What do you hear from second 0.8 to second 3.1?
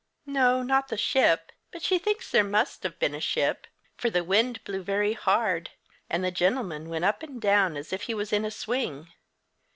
the ship; but she thinks there must have